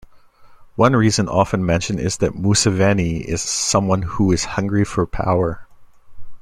One 0.77 0.95
reason 0.95 1.29
often 1.29 1.63
mentioned 1.63 1.99
is 1.99 2.17
that 2.17 2.33
Museveni 2.33 3.23
is 3.23 3.39
someone 3.39 4.01
who 4.01 4.31
is 4.31 4.45
hungry 4.45 4.83
for 4.83 5.05
power. 5.05 5.67